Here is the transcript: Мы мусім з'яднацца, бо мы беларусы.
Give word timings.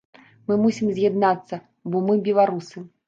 Мы 0.51 0.55
мусім 0.61 0.87
з'яднацца, 0.99 1.59
бо 1.93 2.03
мы 2.09 2.17
беларусы. 2.29 2.87